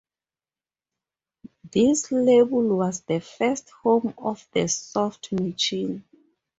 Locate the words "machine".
5.31-6.03